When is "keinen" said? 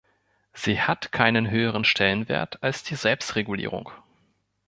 1.11-1.51